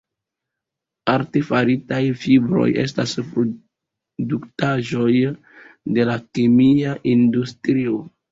Artefaritaj 1.15 1.99
fibroj 2.21 2.63
estas 2.83 3.13
produktaĵoj 3.35 5.11
de 5.99 6.07
la 6.11 6.15
kemia 6.39 6.97
industrio. 7.13 8.01